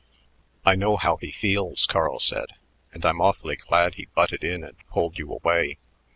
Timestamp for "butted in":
4.15-4.63